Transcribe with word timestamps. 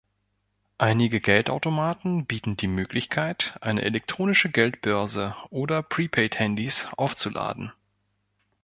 Einige 0.79 1.19
Geldautomaten 1.21 2.25
bieten 2.25 2.57
die 2.57 2.65
Möglichkeit, 2.65 3.55
eine 3.61 3.83
elektronische 3.83 4.49
Geldbörse 4.49 5.35
oder 5.51 5.83
Prepaid-Handys 5.83 6.87
aufzuladen. 6.97 7.71